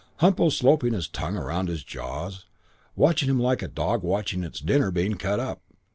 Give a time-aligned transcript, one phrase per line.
[0.19, 2.47] Humpo slopping his tongue round his jaws,
[2.95, 5.61] watching him like a dog watching its dinner being cut up.